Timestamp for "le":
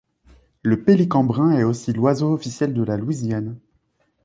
0.63-0.83